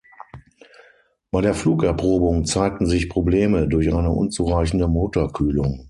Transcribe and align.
Bei 1.29 1.41
der 1.41 1.53
Flugerprobung 1.53 2.45
zeigten 2.45 2.87
sich 2.87 3.07
Probleme 3.07 3.67
durch 3.67 3.93
eine 3.93 4.09
unzureichende 4.09 4.87
Motorkühlung. 4.87 5.79